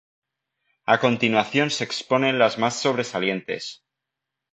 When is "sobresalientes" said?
2.81-3.83